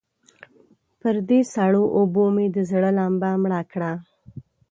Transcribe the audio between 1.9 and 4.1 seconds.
اوبو مې د زړه لمبه مړه کړه.